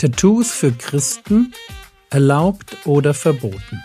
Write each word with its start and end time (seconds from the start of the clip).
Tattoos 0.00 0.52
für 0.52 0.70
Christen 0.70 1.52
erlaubt 2.08 2.76
oder 2.84 3.14
verboten. 3.14 3.82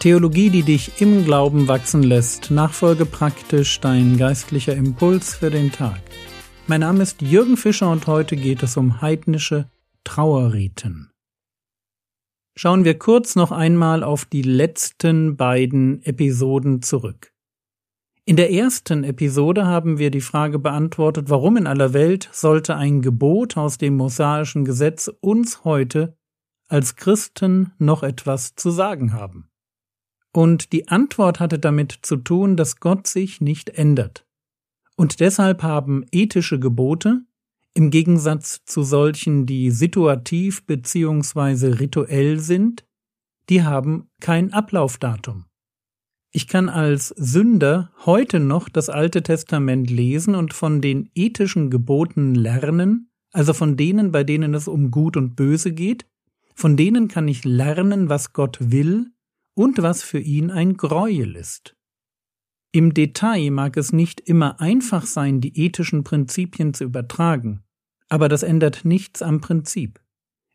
Theologie, 0.00 0.50
die 0.50 0.64
dich 0.64 1.00
im 1.00 1.24
Glauben 1.24 1.68
wachsen 1.68 2.02
lässt. 2.02 2.50
Nachfolge 2.50 3.06
praktisch 3.06 3.78
dein 3.78 4.16
geistlicher 4.16 4.74
Impuls 4.74 5.36
für 5.36 5.50
den 5.50 5.70
Tag. 5.70 6.00
Mein 6.66 6.80
Name 6.80 7.04
ist 7.04 7.22
Jürgen 7.22 7.56
Fischer 7.56 7.88
und 7.88 8.08
heute 8.08 8.34
geht 8.34 8.64
es 8.64 8.76
um 8.76 9.00
heidnische 9.00 9.70
Trauerriten 10.02 11.12
schauen 12.58 12.84
wir 12.84 12.98
kurz 12.98 13.36
noch 13.36 13.52
einmal 13.52 14.02
auf 14.02 14.24
die 14.24 14.42
letzten 14.42 15.36
beiden 15.36 16.02
Episoden 16.02 16.82
zurück. 16.82 17.32
In 18.24 18.34
der 18.34 18.52
ersten 18.52 19.04
Episode 19.04 19.64
haben 19.64 19.98
wir 19.98 20.10
die 20.10 20.20
Frage 20.20 20.58
beantwortet, 20.58 21.30
warum 21.30 21.56
in 21.56 21.68
aller 21.68 21.92
Welt 21.92 22.28
sollte 22.32 22.74
ein 22.74 23.00
Gebot 23.00 23.56
aus 23.56 23.78
dem 23.78 23.96
mosaischen 23.96 24.64
Gesetz 24.64 25.08
uns 25.20 25.62
heute 25.62 26.16
als 26.66 26.96
Christen 26.96 27.74
noch 27.78 28.02
etwas 28.02 28.56
zu 28.56 28.72
sagen 28.72 29.12
haben. 29.12 29.48
Und 30.32 30.72
die 30.72 30.88
Antwort 30.88 31.38
hatte 31.38 31.60
damit 31.60 32.00
zu 32.02 32.16
tun, 32.16 32.56
dass 32.56 32.80
Gott 32.80 33.06
sich 33.06 33.40
nicht 33.40 33.70
ändert. 33.70 34.26
Und 34.96 35.20
deshalb 35.20 35.62
haben 35.62 36.04
ethische 36.10 36.58
Gebote, 36.58 37.22
im 37.74 37.90
Gegensatz 37.90 38.64
zu 38.64 38.82
solchen, 38.82 39.46
die 39.46 39.70
situativ 39.70 40.66
bzw. 40.66 41.68
rituell 41.74 42.38
sind, 42.38 42.84
die 43.48 43.62
haben 43.62 44.08
kein 44.20 44.52
Ablaufdatum. 44.52 45.44
Ich 46.30 46.46
kann 46.46 46.68
als 46.68 47.08
Sünder 47.08 47.90
heute 48.04 48.38
noch 48.38 48.68
das 48.68 48.90
Alte 48.90 49.22
Testament 49.22 49.90
lesen 49.90 50.34
und 50.34 50.52
von 50.52 50.80
den 50.80 51.10
ethischen 51.14 51.70
Geboten 51.70 52.34
lernen, 52.34 53.10
also 53.32 53.54
von 53.54 53.76
denen, 53.76 54.12
bei 54.12 54.24
denen 54.24 54.54
es 54.54 54.68
um 54.68 54.90
Gut 54.90 55.16
und 55.16 55.36
Böse 55.36 55.72
geht, 55.72 56.06
von 56.54 56.76
denen 56.76 57.08
kann 57.08 57.28
ich 57.28 57.44
lernen, 57.44 58.08
was 58.08 58.32
Gott 58.32 58.58
will 58.60 59.12
und 59.54 59.80
was 59.80 60.02
für 60.02 60.18
ihn 60.18 60.50
ein 60.50 60.76
Greuel 60.76 61.36
ist. 61.36 61.77
Im 62.70 62.92
Detail 62.92 63.50
mag 63.50 63.76
es 63.78 63.92
nicht 63.92 64.20
immer 64.20 64.60
einfach 64.60 65.06
sein, 65.06 65.40
die 65.40 65.58
ethischen 65.58 66.04
Prinzipien 66.04 66.74
zu 66.74 66.84
übertragen, 66.84 67.62
aber 68.08 68.28
das 68.28 68.42
ändert 68.42 68.84
nichts 68.84 69.22
am 69.22 69.40
Prinzip. 69.40 70.00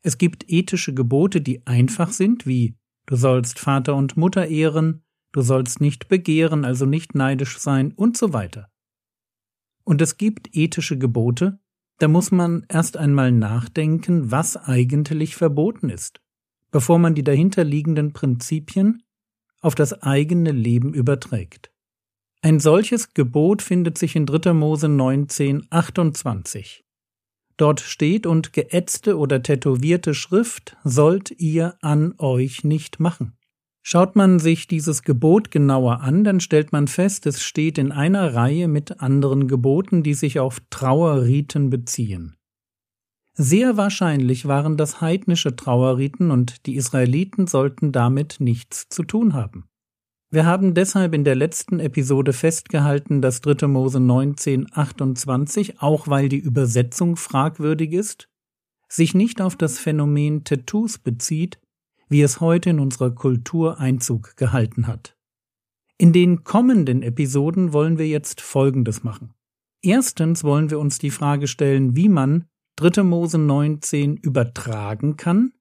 Es 0.02 0.18
gibt 0.18 0.46
ethische 0.48 0.94
Gebote, 0.94 1.42
die 1.42 1.66
einfach 1.66 2.12
sind, 2.12 2.46
wie 2.46 2.76
du 3.08 3.16
sollst 3.16 3.58
Vater 3.58 3.96
und 3.96 4.16
Mutter 4.16 4.48
ehren, 4.48 5.04
du 5.32 5.42
sollst 5.42 5.82
nicht 5.82 6.08
begehren, 6.08 6.66
also 6.66 6.86
nicht 6.86 7.16
neidisch 7.16 7.58
sein 7.58 7.92
und 7.94 8.16
so 8.16 8.32
weiter. 8.32 8.70
Und 9.84 10.02
es 10.02 10.18
gibt 10.18 10.56
ethische 10.56 10.98
Gebote, 10.98 11.60
da 11.98 12.08
muss 12.08 12.32
man 12.32 12.66
erst 12.70 12.96
einmal 12.96 13.32
nachdenken, 13.32 14.30
was 14.30 14.56
eigentlich 14.56 15.36
verboten 15.36 15.90
ist, 15.90 16.22
bevor 16.70 17.00
man 17.00 17.16
die 17.16 17.24
dahinterliegenden 17.24 18.14
Prinzipien 18.14 19.04
auf 19.62 19.74
das 19.74 20.04
eigene 20.04 20.52
Leben 20.52 20.94
überträgt. 20.94 21.73
Ein 22.46 22.60
solches 22.60 23.14
Gebot 23.14 23.62
findet 23.62 23.98
sich 23.98 24.18
in 24.18 24.26
3. 24.26 24.52
Mose 24.52 24.90
19, 24.90 25.66
28. 25.70 26.84
Dort 27.56 27.80
steht 27.80 28.26
und 28.26 28.52
geätzte 28.52 29.18
oder 29.18 29.42
tätowierte 29.42 30.14
Schrift 30.14 30.76
sollt 30.84 31.32
ihr 31.40 31.78
an 31.82 32.16
euch 32.18 32.66
nicht 32.66 33.00
machen. 33.00 33.38
Schaut 33.82 34.18
man 34.18 34.40
sich 34.40 34.68
dieses 34.68 35.04
Gebot 35.04 35.52
genauer 35.52 36.02
an, 36.02 36.26
dann 36.26 36.42
stellt 36.42 36.74
man 36.74 36.90
fest, 36.90 37.26
es 37.28 37.42
steht 37.42 37.78
in 37.78 37.94
einer 37.94 38.34
Reihe 38.34 38.68
mit 38.68 39.00
anderen 39.00 39.48
Geboten, 39.48 40.04
die 40.04 40.14
sich 40.14 40.42
auf 40.42 40.62
Trauerriten 40.70 41.70
beziehen. 41.70 42.36
Sehr 43.36 43.78
wahrscheinlich 43.78 44.50
waren 44.50 44.76
das 44.76 45.00
heidnische 45.00 45.56
Trauerriten 45.56 46.30
und 46.30 46.66
die 46.66 46.76
Israeliten 46.76 47.48
sollten 47.48 47.94
damit 47.94 48.42
nichts 48.42 48.90
zu 48.90 49.04
tun 49.04 49.34
haben. 49.34 49.70
Wir 50.34 50.48
haben 50.48 50.74
deshalb 50.74 51.14
in 51.14 51.24
der 51.24 51.36
letzten 51.36 51.80
Episode 51.80 52.34
festgehalten, 52.34 53.22
dass 53.22 53.42
3. 53.42 53.68
Mose 53.68 54.00
19, 54.00 54.66
28, 54.74 55.80
auch 55.80 56.08
weil 56.08 56.28
die 56.28 56.40
Übersetzung 56.40 57.18
fragwürdig 57.18 57.92
ist, 57.92 58.30
sich 58.90 59.14
nicht 59.14 59.42
auf 59.42 59.56
das 59.56 59.78
Phänomen 59.78 60.44
Tattoos 60.44 60.98
bezieht, 60.98 61.60
wie 62.10 62.24
es 62.24 62.42
heute 62.42 62.72
in 62.72 62.80
unserer 62.80 63.12
Kultur 63.12 63.80
Einzug 63.80 64.36
gehalten 64.36 64.88
hat. 64.88 65.16
In 66.00 66.14
den 66.14 66.44
kommenden 66.44 67.04
Episoden 67.04 67.72
wollen 67.72 68.00
wir 68.00 68.08
jetzt 68.08 68.42
Folgendes 68.42 69.04
machen. 69.04 69.36
Erstens 69.84 70.44
wollen 70.44 70.72
wir 70.72 70.80
uns 70.80 70.98
die 70.98 71.12
Frage 71.12 71.48
stellen, 71.48 71.96
wie 71.96 72.10
man 72.10 72.46
3. 72.78 73.04
Mose 73.04 73.38
19 73.38 74.18
übertragen 74.18 75.16
kann 75.16 75.54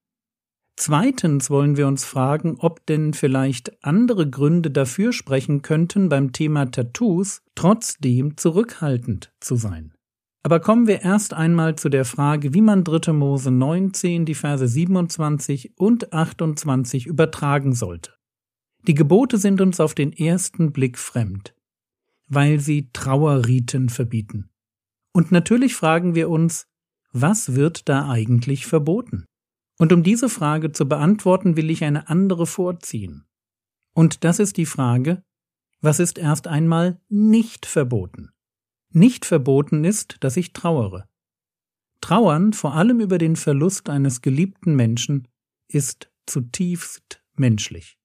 Zweitens 0.75 1.49
wollen 1.49 1.77
wir 1.77 1.87
uns 1.87 2.03
fragen, 2.03 2.55
ob 2.59 2.85
denn 2.87 3.13
vielleicht 3.13 3.83
andere 3.83 4.29
Gründe 4.29 4.71
dafür 4.71 5.13
sprechen 5.13 5.61
könnten, 5.61 6.09
beim 6.09 6.31
Thema 6.31 6.65
Tattoos 6.65 7.41
trotzdem 7.55 8.37
zurückhaltend 8.37 9.31
zu 9.39 9.55
sein. 9.55 9.93
Aber 10.41 10.59
kommen 10.59 10.87
wir 10.87 11.01
erst 11.01 11.33
einmal 11.33 11.77
zu 11.77 11.89
der 11.89 12.03
Frage, 12.03 12.53
wie 12.53 12.61
man 12.61 12.83
3. 12.83 13.13
Mose 13.13 13.49
19, 13.49 14.25
die 14.25 14.35
Verse 14.35 14.67
27 14.67 15.77
und 15.77 16.11
28 16.11 17.05
übertragen 17.05 17.73
sollte. 17.73 18.13
Die 18.85 18.93
Gebote 18.93 19.37
sind 19.37 19.61
uns 19.61 19.79
auf 19.79 19.93
den 19.93 20.11
ersten 20.11 20.73
Blick 20.73 20.97
fremd, 20.97 21.55
weil 22.27 22.59
sie 22.59 22.89
Trauerriten 22.91 23.87
verbieten. 23.87 24.49
Und 25.13 25.31
natürlich 25.31 25.75
fragen 25.75 26.15
wir 26.15 26.29
uns, 26.29 26.67
was 27.13 27.55
wird 27.55 27.87
da 27.87 28.09
eigentlich 28.09 28.65
verboten? 28.65 29.25
Und 29.83 29.91
um 29.91 30.01
diese 30.01 30.29
Frage 30.29 30.71
zu 30.71 30.87
beantworten, 30.87 31.57
will 31.57 31.69
ich 31.69 31.83
eine 31.83 32.07
andere 32.07 32.47
vorziehen. 32.47 33.25
Und 33.93 34.23
das 34.23 34.39
ist 34.39 34.55
die 34.55 34.65
Frage, 34.65 35.25
was 35.81 35.99
ist 35.99 36.17
erst 36.17 36.47
einmal 36.47 37.01
nicht 37.09 37.65
verboten? 37.65 38.29
Nicht 38.93 39.25
verboten 39.25 39.83
ist, 39.83 40.19
dass 40.21 40.37
ich 40.37 40.53
trauere. 40.53 41.09
Trauern, 41.99 42.53
vor 42.53 42.75
allem 42.75 43.01
über 43.01 43.17
den 43.17 43.35
Verlust 43.35 43.89
eines 43.89 44.21
geliebten 44.21 44.73
Menschen, 44.73 45.27
ist 45.67 46.09
zutiefst 46.27 47.21
menschlich. 47.35 47.99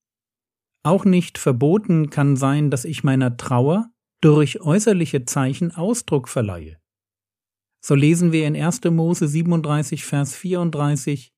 Auch 0.83 1.05
nicht 1.05 1.37
verboten 1.37 2.09
kann 2.09 2.35
sein, 2.35 2.71
dass 2.71 2.83
ich 2.83 3.05
meiner 3.05 3.37
Trauer 3.37 3.89
durch 4.19 4.59
äußerliche 4.59 5.23
Zeichen 5.23 5.73
Ausdruck 5.73 6.27
verleihe. 6.27 6.77
So 7.79 7.95
lesen 7.95 8.33
wir 8.33 8.47
in 8.47 8.57
1. 8.57 8.83
Mose 8.83 9.29
37, 9.29 10.03
Vers 10.03 10.35
34, 10.35 11.31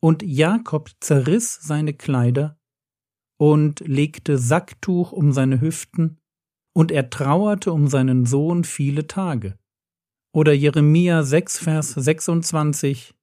und 0.00 0.22
Jakob 0.22 0.90
zerriss 1.00 1.60
seine 1.60 1.94
Kleider 1.94 2.58
und 3.38 3.80
legte 3.80 4.38
Sacktuch 4.38 5.12
um 5.12 5.32
seine 5.32 5.60
Hüften, 5.60 6.18
und 6.72 6.92
er 6.92 7.10
trauerte 7.10 7.72
um 7.72 7.88
seinen 7.88 8.26
Sohn 8.26 8.64
viele 8.64 9.06
Tage. 9.06 9.58
Oder 10.32 10.52
Jeremia 10.52 11.24
6, 11.24 11.58
Vers 11.58 11.90
26 11.90 13.14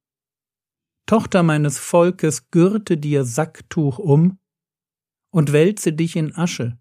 Tochter 1.06 1.42
meines 1.42 1.78
Volkes, 1.78 2.50
gürte 2.50 2.98
dir 2.98 3.24
Sacktuch 3.24 3.98
um 3.98 4.38
und 5.32 5.52
wälze 5.52 5.94
dich 5.94 6.16
in 6.16 6.34
Asche, 6.34 6.78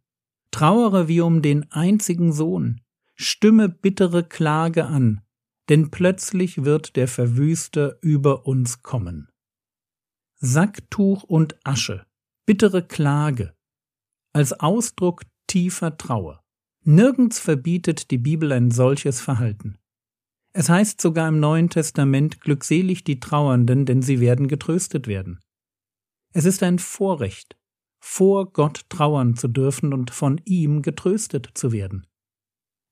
trauere 0.51 1.07
wie 1.07 1.21
um 1.21 1.41
den 1.41 1.71
einzigen 1.71 2.33
Sohn, 2.33 2.81
stimme 3.15 3.69
bittere 3.69 4.23
Klage 4.23 4.85
an, 4.85 5.21
denn 5.69 5.89
plötzlich 5.89 6.65
wird 6.65 6.97
der 6.97 7.07
Verwüster 7.07 7.97
über 8.01 8.45
uns 8.45 8.83
kommen. 8.83 9.29
Sacktuch 10.39 11.23
und 11.23 11.57
Asche, 11.63 12.05
bittere 12.45 12.85
Klage, 12.85 13.55
als 14.33 14.53
Ausdruck 14.53 15.23
tiefer 15.47 15.97
Trauer. 15.97 16.43
Nirgends 16.83 17.39
verbietet 17.39 18.11
die 18.11 18.19
Bibel 18.19 18.51
ein 18.51 18.69
solches 18.69 19.19
Verhalten. 19.19 19.79
Es 20.53 20.69
heißt 20.69 21.01
sogar 21.01 21.27
im 21.27 21.39
Neuen 21.39 21.69
Testament 21.69 22.39
glückselig 22.41 23.03
die 23.03 23.19
Trauernden, 23.19 23.85
denn 23.87 24.03
sie 24.03 24.19
werden 24.19 24.47
getröstet 24.47 25.07
werden. 25.07 25.39
Es 26.33 26.45
ist 26.45 26.61
ein 26.61 26.77
Vorrecht, 26.77 27.57
vor 27.99 28.51
Gott 28.51 28.85
trauern 28.89 29.35
zu 29.35 29.47
dürfen 29.47 29.91
und 29.91 30.11
von 30.11 30.39
ihm 30.45 30.83
getröstet 30.83 31.49
zu 31.55 31.71
werden. 31.71 32.05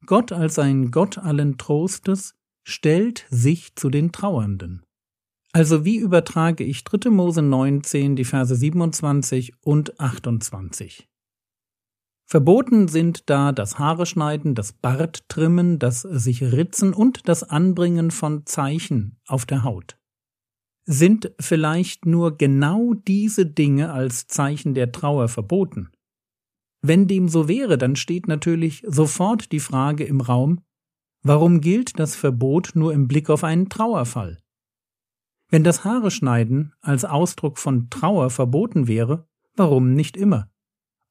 Gott 0.07 0.31
als 0.31 0.57
ein 0.57 0.89
Gott 0.89 1.19
allen 1.19 1.59
Trostes 1.59 2.33
stellt 2.63 3.27
sich 3.29 3.75
zu 3.75 3.91
den 3.91 4.11
Trauernden. 4.11 4.83
Also 5.55 5.85
wie 5.85 5.95
übertrage 5.95 6.65
ich 6.65 6.83
3. 6.83 7.09
Mose 7.11 7.41
19, 7.41 8.17
die 8.17 8.25
Verse 8.25 8.53
27 8.53 9.53
und 9.61 10.01
28? 10.01 11.07
Verboten 12.25 12.89
sind 12.89 13.29
da 13.29 13.53
das 13.53 13.79
Haare 13.79 14.05
schneiden, 14.05 14.53
das 14.53 14.73
Bart 14.73 15.29
trimmen, 15.29 15.79
das 15.79 16.01
sich 16.01 16.41
ritzen 16.41 16.93
und 16.93 17.29
das 17.29 17.43
Anbringen 17.43 18.11
von 18.11 18.45
Zeichen 18.45 19.17
auf 19.27 19.45
der 19.45 19.63
Haut. 19.63 19.97
Sind 20.83 21.31
vielleicht 21.39 22.05
nur 22.05 22.37
genau 22.37 22.93
diese 22.93 23.45
Dinge 23.45 23.93
als 23.93 24.27
Zeichen 24.27 24.73
der 24.73 24.91
Trauer 24.91 25.29
verboten? 25.29 25.89
Wenn 26.81 27.07
dem 27.07 27.29
so 27.29 27.47
wäre, 27.47 27.77
dann 27.77 27.95
steht 27.95 28.27
natürlich 28.27 28.83
sofort 28.85 29.53
die 29.53 29.61
Frage 29.61 30.03
im 30.03 30.19
Raum, 30.19 30.65
warum 31.23 31.61
gilt 31.61 31.97
das 31.97 32.17
Verbot 32.17 32.71
nur 32.73 32.91
im 32.91 33.07
Blick 33.07 33.29
auf 33.29 33.45
einen 33.45 33.69
Trauerfall? 33.69 34.41
Wenn 35.55 35.63
das 35.63 35.85
Haare 35.85 36.11
schneiden 36.11 36.73
als 36.81 37.05
Ausdruck 37.05 37.59
von 37.59 37.89
Trauer 37.89 38.29
verboten 38.29 38.89
wäre, 38.89 39.25
warum 39.55 39.93
nicht 39.93 40.17
immer? 40.17 40.51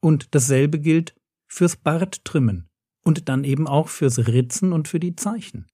Und 0.01 0.35
dasselbe 0.35 0.79
gilt 0.81 1.15
fürs 1.47 1.77
Barttrimmen 1.77 2.69
und 3.03 3.31
dann 3.31 3.45
eben 3.45 3.67
auch 3.67 3.89
fürs 3.89 4.19
Ritzen 4.19 4.75
und 4.75 4.87
für 4.87 5.01
die 5.01 5.17
Zeichen. 5.17 5.65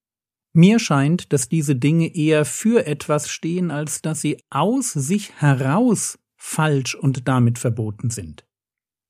Mir 0.53 0.79
scheint, 0.79 1.33
dass 1.33 1.49
diese 1.49 1.75
Dinge 1.75 2.15
eher 2.15 2.45
für 2.45 2.85
etwas 2.85 3.29
stehen, 3.29 3.71
als 3.71 4.01
dass 4.01 4.21
sie 4.21 4.41
aus 4.49 4.93
sich 4.93 5.33
heraus 5.41 6.17
falsch 6.37 6.95
und 6.95 7.27
damit 7.27 7.59
verboten 7.59 8.09
sind. 8.09 8.47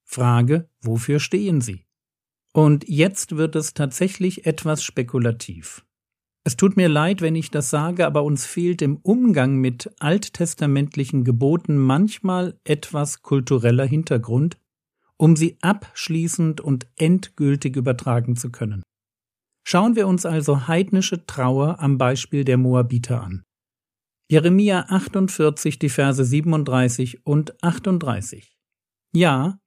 Frage, 0.05 0.71
wofür 0.79 1.19
stehen 1.19 1.61
sie? 1.61 1.85
Und 2.51 2.89
jetzt 2.89 3.37
wird 3.37 3.55
es 3.55 3.75
tatsächlich 3.75 4.47
etwas 4.47 4.83
spekulativ. 4.83 5.85
Es 6.43 6.57
tut 6.57 6.75
mir 6.75 6.89
leid, 6.89 7.21
wenn 7.21 7.35
ich 7.35 7.51
das 7.51 7.69
sage, 7.69 8.05
aber 8.05 8.23
uns 8.23 8.45
fehlt 8.45 8.81
im 8.81 8.97
Umgang 8.97 9.57
mit 9.57 9.91
alttestamentlichen 9.99 11.23
Geboten 11.23 11.77
manchmal 11.77 12.59
etwas 12.63 13.21
kultureller 13.21 13.85
Hintergrund, 13.85 14.57
um 15.17 15.35
sie 15.35 15.57
abschließend 15.61 16.59
und 16.59 16.87
endgültig 16.97 17.75
übertragen 17.75 18.35
zu 18.35 18.51
können. 18.51 18.81
Schauen 19.63 19.95
wir 19.95 20.07
uns 20.07 20.25
also 20.25 20.67
heidnische 20.67 21.27
Trauer 21.27 21.79
am 21.79 21.99
Beispiel 21.99 22.43
der 22.43 22.57
Moabiter 22.57 23.21
an. 23.21 23.43
Jeremia 24.31 24.85
48, 24.89 25.77
die 25.77 25.89
Verse 25.89 26.23
37 26.23 27.25
und 27.25 27.61
38. 27.63 28.57
Ja, 29.13 29.59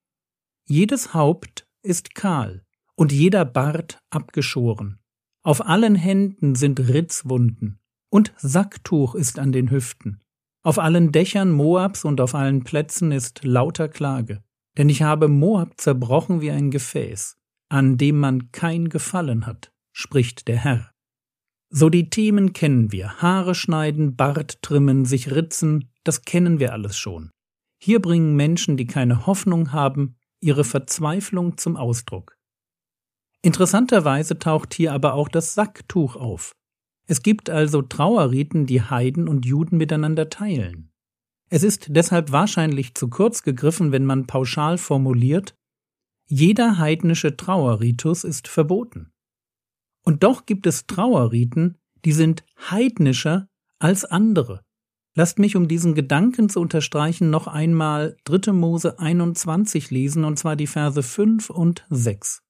jedes 0.67 1.15
Haupt 1.15 1.69
ist 1.83 2.15
kahl 2.17 2.65
und 2.97 3.13
jeder 3.13 3.45
Bart 3.45 3.99
abgeschoren. 4.11 5.04
Auf 5.47 5.67
allen 5.67 5.95
Händen 5.95 6.55
sind 6.55 6.81
Ritzwunden 6.81 7.79
und 8.09 8.33
Sacktuch 8.39 9.15
ist 9.15 9.39
an 9.39 9.53
den 9.53 9.71
Hüften. 9.71 10.21
Auf 10.63 10.79
allen 10.79 11.13
Dächern 11.13 11.53
Moabs 11.53 12.07
und 12.07 12.23
auf 12.23 12.35
allen 12.35 12.65
Plätzen 12.65 13.13
ist 13.13 13.45
lauter 13.45 13.89
Klage. 13.89 14.43
Denn 14.79 14.89
ich 14.89 15.03
habe 15.03 15.29
Moab 15.29 15.79
zerbrochen 15.79 16.41
wie 16.41 16.51
ein 16.51 16.71
Gefäß, 16.71 17.37
an 17.69 17.99
dem 17.99 18.21
man 18.21 18.53
kein 18.53 18.89
Gefallen 18.89 19.45
hat, 19.45 19.71
spricht 19.93 20.49
der 20.49 20.57
Herr. 20.57 20.91
So 21.69 21.91
die 21.91 22.09
Themen 22.09 22.55
kennen 22.55 22.91
wir. 22.91 23.21
Haare 23.21 23.55
schneiden, 23.55 24.17
Bart 24.17 24.63
trimmen, 24.63 25.05
sich 25.05 25.31
ritzen, 25.31 25.91
das 26.05 26.23
kennen 26.23 26.59
wir 26.59 26.73
alles 26.73 26.97
schon. 26.97 27.31
Hier 27.79 28.01
bringen 28.01 28.35
Menschen, 28.35 28.79
die 28.79 28.87
keine 28.87 29.27
Hoffnung 29.27 29.73
haben, 29.73 30.17
ihre 30.41 30.65
Verzweiflung 30.65 31.59
zum 31.59 31.77
Ausdruck. 31.77 32.34
Interessanterweise 33.45 34.39
taucht 34.39 34.73
hier 34.73 34.95
aber 34.95 35.13
auch 35.13 35.29
das 35.29 35.53
Sacktuch 35.53 36.17
auf. 36.17 36.57
Es 37.07 37.23
gibt 37.23 37.51
also 37.51 37.83
Trauerriten, 37.83 38.65
die 38.65 38.81
Heiden 38.81 39.29
und 39.29 39.45
Juden 39.45 39.77
miteinander 39.77 40.31
teilen. 40.31 40.91
Es 41.51 41.63
ist 41.63 41.89
deshalb 41.91 42.33
wahrscheinlich 42.33 42.95
zu 42.95 43.11
kurz 43.11 43.43
gegriffen, 43.43 43.93
wenn 43.93 44.07
man 44.07 44.27
pauschal 44.27 44.79
formuliert, 44.79 45.55
jeder 46.27 46.79
heidnische 46.79 47.37
Trauerritus 47.37 48.25
ist 48.25 48.49
verboten. 48.49 49.13
Und 50.07 50.23
doch 50.23 50.47
gibt 50.47 50.67
es 50.67 50.87
Trauerriten, 50.87 51.77
die 52.07 52.13
sind 52.13 52.47
heidnischer 52.71 53.47
als 53.79 54.07
andere. 54.07 54.63
Lasst 55.15 55.39
mich, 55.39 55.55
um 55.55 55.69
diesen 55.69 55.95
Gedanken 55.95 56.49
zu 56.49 56.61
unterstreichen, 56.61 57.29
noch 57.29 57.47
einmal 57.47 58.17
3. 58.25 58.53
Mose 58.53 58.99
21 58.99 59.91
lesen, 59.91 60.25
und 60.25 60.39
zwar 60.39 60.57
die 60.57 60.67
Verse 60.67 61.03
5 61.03 61.51
und 61.51 61.85
6. 61.91 62.41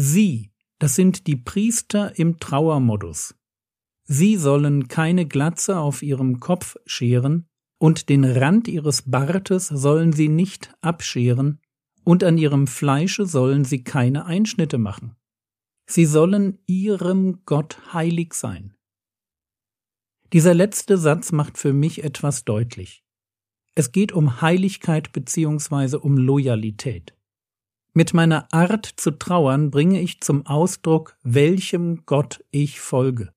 Sie, 0.00 0.52
das 0.78 0.94
sind 0.94 1.26
die 1.26 1.34
Priester 1.34 2.16
im 2.20 2.38
Trauermodus. 2.38 3.34
Sie 4.04 4.36
sollen 4.36 4.86
keine 4.86 5.26
Glatze 5.26 5.80
auf 5.80 6.04
ihrem 6.04 6.38
Kopf 6.38 6.76
scheren, 6.86 7.48
und 7.78 8.08
den 8.08 8.24
Rand 8.24 8.68
ihres 8.68 9.10
Bartes 9.10 9.66
sollen 9.66 10.12
sie 10.12 10.28
nicht 10.28 10.72
abscheren, 10.82 11.60
und 12.04 12.22
an 12.22 12.38
ihrem 12.38 12.68
Fleische 12.68 13.26
sollen 13.26 13.64
sie 13.64 13.82
keine 13.82 14.24
Einschnitte 14.24 14.78
machen. 14.78 15.16
Sie 15.90 16.06
sollen 16.06 16.60
ihrem 16.66 17.44
Gott 17.44 17.92
heilig 17.92 18.34
sein. 18.34 18.76
Dieser 20.32 20.54
letzte 20.54 20.96
Satz 20.96 21.32
macht 21.32 21.58
für 21.58 21.72
mich 21.72 22.04
etwas 22.04 22.44
deutlich. 22.44 23.02
Es 23.74 23.90
geht 23.90 24.12
um 24.12 24.40
Heiligkeit 24.42 25.10
beziehungsweise 25.10 25.98
um 25.98 26.16
Loyalität. 26.16 27.17
Mit 27.94 28.14
meiner 28.14 28.52
Art 28.52 28.86
zu 28.86 29.10
trauern 29.12 29.70
bringe 29.70 30.00
ich 30.00 30.20
zum 30.20 30.46
Ausdruck, 30.46 31.16
welchem 31.22 32.04
Gott 32.06 32.44
ich 32.50 32.80
folge. 32.80 33.32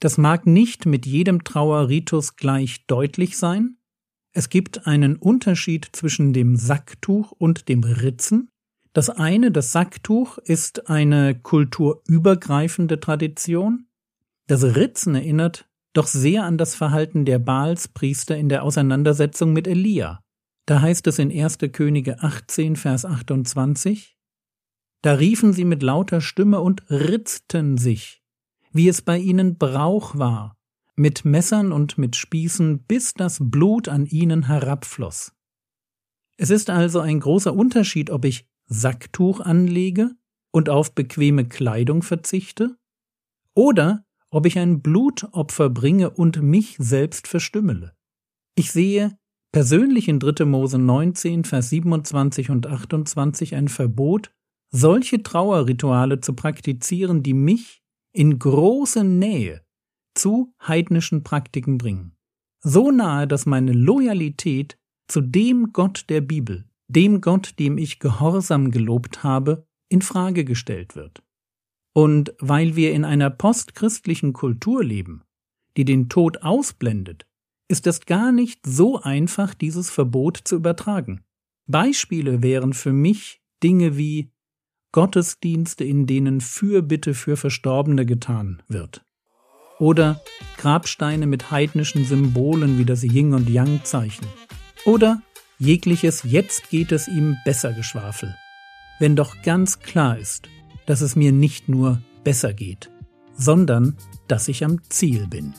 Das 0.00 0.18
mag 0.18 0.46
nicht 0.46 0.86
mit 0.86 1.06
jedem 1.06 1.44
Trauerritus 1.44 2.36
gleich 2.36 2.86
deutlich 2.86 3.38
sein. 3.38 3.78
Es 4.32 4.48
gibt 4.48 4.86
einen 4.86 5.16
Unterschied 5.16 5.88
zwischen 5.92 6.32
dem 6.32 6.56
Sacktuch 6.56 7.32
und 7.32 7.68
dem 7.68 7.84
Ritzen. 7.84 8.50
Das 8.92 9.10
eine, 9.10 9.50
das 9.50 9.72
Sacktuch, 9.72 10.38
ist 10.38 10.88
eine 10.88 11.34
kulturübergreifende 11.34 13.00
Tradition. 13.00 13.86
Das 14.46 14.62
Ritzen 14.62 15.14
erinnert 15.14 15.68
doch 15.94 16.06
sehr 16.06 16.44
an 16.44 16.58
das 16.58 16.74
Verhalten 16.74 17.24
der 17.24 17.38
Baalspriester 17.38 18.36
in 18.36 18.48
der 18.48 18.64
Auseinandersetzung 18.64 19.52
mit 19.52 19.66
Elia. 19.66 20.23
Da 20.66 20.80
heißt 20.80 21.06
es 21.08 21.18
in 21.18 21.30
1. 21.30 21.58
Könige 21.72 22.22
18, 22.22 22.76
Vers 22.76 23.04
28, 23.04 24.16
Da 25.02 25.12
riefen 25.12 25.52
sie 25.52 25.64
mit 25.64 25.82
lauter 25.82 26.20
Stimme 26.22 26.60
und 26.60 26.90
ritzten 26.90 27.76
sich, 27.76 28.22
wie 28.72 28.88
es 28.88 29.02
bei 29.02 29.18
ihnen 29.18 29.58
Brauch 29.58 30.16
war, 30.16 30.56
mit 30.96 31.24
Messern 31.24 31.72
und 31.72 31.98
mit 31.98 32.16
Spießen, 32.16 32.84
bis 32.84 33.12
das 33.12 33.38
Blut 33.40 33.88
an 33.88 34.06
ihnen 34.06 34.46
herabfloss. 34.46 35.32
Es 36.36 36.50
ist 36.50 36.70
also 36.70 37.00
ein 37.00 37.20
großer 37.20 37.54
Unterschied, 37.54 38.10
ob 38.10 38.24
ich 38.24 38.48
Sacktuch 38.66 39.40
anlege 39.40 40.12
und 40.50 40.70
auf 40.70 40.94
bequeme 40.94 41.46
Kleidung 41.46 42.02
verzichte, 42.02 42.76
oder 43.54 44.04
ob 44.30 44.46
ich 44.46 44.58
ein 44.58 44.80
Blutopfer 44.80 45.68
bringe 45.68 46.10
und 46.10 46.42
mich 46.42 46.76
selbst 46.78 47.28
verstümmele. 47.28 47.94
Ich 48.56 48.72
sehe 48.72 49.18
persönlich 49.54 50.08
in 50.08 50.18
3. 50.18 50.46
Mose 50.46 50.78
19, 50.78 51.44
Vers 51.44 51.70
27 51.70 52.50
und 52.50 52.66
28 52.66 53.54
ein 53.54 53.68
Verbot, 53.68 54.32
solche 54.72 55.22
Trauerrituale 55.22 56.20
zu 56.20 56.32
praktizieren, 56.32 57.22
die 57.22 57.34
mich 57.34 57.80
in 58.12 58.40
große 58.40 59.04
Nähe 59.04 59.64
zu 60.16 60.52
heidnischen 60.60 61.22
Praktiken 61.22 61.78
bringen. 61.78 62.16
So 62.64 62.90
nahe, 62.90 63.28
dass 63.28 63.46
meine 63.46 63.72
Loyalität 63.72 64.76
zu 65.06 65.20
dem 65.20 65.72
Gott 65.72 66.06
der 66.08 66.20
Bibel, 66.20 66.64
dem 66.88 67.20
Gott, 67.20 67.56
dem 67.60 67.78
ich 67.78 68.00
Gehorsam 68.00 68.72
gelobt 68.72 69.22
habe, 69.22 69.68
in 69.88 70.02
Frage 70.02 70.44
gestellt 70.44 70.96
wird. 70.96 71.22
Und 71.92 72.34
weil 72.40 72.74
wir 72.74 72.92
in 72.92 73.04
einer 73.04 73.30
postchristlichen 73.30 74.32
Kultur 74.32 74.82
leben, 74.82 75.22
die 75.76 75.84
den 75.84 76.08
Tod 76.08 76.42
ausblendet, 76.42 77.28
ist 77.68 77.86
es 77.86 78.06
gar 78.06 78.32
nicht 78.32 78.60
so 78.66 79.00
einfach, 79.00 79.54
dieses 79.54 79.90
Verbot 79.90 80.40
zu 80.44 80.56
übertragen. 80.56 81.22
Beispiele 81.66 82.42
wären 82.42 82.72
für 82.72 82.92
mich 82.92 83.40
Dinge 83.62 83.96
wie 83.96 84.30
Gottesdienste, 84.92 85.84
in 85.84 86.06
denen 86.06 86.40
Fürbitte 86.40 87.14
für 87.14 87.36
Verstorbene 87.36 88.06
getan 88.06 88.62
wird. 88.68 89.04
Oder 89.78 90.20
Grabsteine 90.58 91.26
mit 91.26 91.50
heidnischen 91.50 92.04
Symbolen 92.04 92.78
wie 92.78 92.84
das 92.84 93.02
Yin- 93.02 93.34
und 93.34 93.48
Yang-Zeichen. 93.48 94.26
Oder 94.84 95.20
jegliches 95.58 96.22
Jetzt 96.22 96.70
geht 96.70 96.92
es 96.92 97.08
ihm 97.08 97.36
besser 97.44 97.72
Geschwafel. 97.72 98.36
Wenn 99.00 99.16
doch 99.16 99.42
ganz 99.42 99.80
klar 99.80 100.16
ist, 100.18 100.48
dass 100.86 101.00
es 101.00 101.16
mir 101.16 101.32
nicht 101.32 101.68
nur 101.68 102.00
besser 102.22 102.52
geht, 102.52 102.90
sondern 103.36 103.96
dass 104.28 104.46
ich 104.46 104.64
am 104.64 104.80
Ziel 104.90 105.26
bin. 105.26 105.54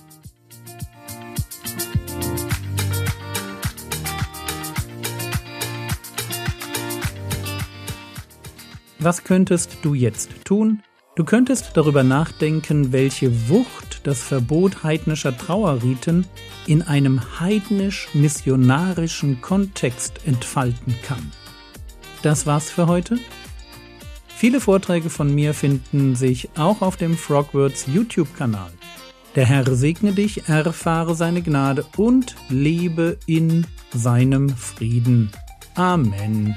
Was 9.05 9.23
könntest 9.23 9.77
du 9.83 9.93
jetzt 9.93 10.31
tun? 10.45 10.81
Du 11.15 11.23
könntest 11.25 11.77
darüber 11.77 12.01
nachdenken, 12.01 12.91
welche 12.91 13.49
Wucht 13.49 14.07
das 14.07 14.23
Verbot 14.23 14.83
heidnischer 14.83 15.37
Trauerriten 15.37 16.25
in 16.65 16.81
einem 16.81 17.39
heidnisch-missionarischen 17.39 19.41
Kontext 19.41 20.21
entfalten 20.25 20.95
kann. 21.03 21.31
Das 22.23 22.47
war's 22.47 22.71
für 22.71 22.87
heute. 22.87 23.19
Viele 24.27 24.59
Vorträge 24.59 25.11
von 25.11 25.35
mir 25.35 25.53
finden 25.53 26.15
sich 26.15 26.49
auch 26.57 26.81
auf 26.81 26.97
dem 26.97 27.15
Frogwords 27.15 27.85
YouTube-Kanal. 27.85 28.71
Der 29.35 29.45
Herr 29.45 29.71
segne 29.75 30.13
dich, 30.13 30.49
erfahre 30.49 31.13
seine 31.13 31.43
Gnade 31.43 31.85
und 31.95 32.35
lebe 32.49 33.19
in 33.27 33.67
seinem 33.93 34.49
Frieden. 34.49 35.29
Amen. 35.75 36.55